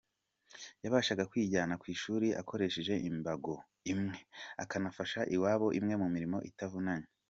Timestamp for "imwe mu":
5.79-6.07